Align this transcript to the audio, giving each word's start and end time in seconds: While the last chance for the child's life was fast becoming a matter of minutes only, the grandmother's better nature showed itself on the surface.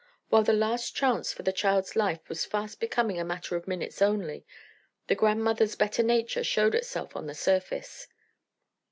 While 0.29 0.41
the 0.41 0.51
last 0.51 0.95
chance 0.95 1.31
for 1.31 1.43
the 1.43 1.51
child's 1.53 1.95
life 1.95 2.27
was 2.27 2.43
fast 2.43 2.79
becoming 2.79 3.19
a 3.19 3.23
matter 3.23 3.55
of 3.55 3.67
minutes 3.67 4.01
only, 4.01 4.47
the 5.05 5.13
grandmother's 5.13 5.75
better 5.75 6.01
nature 6.01 6.43
showed 6.43 6.73
itself 6.73 7.15
on 7.15 7.27
the 7.27 7.35
surface. 7.35 8.07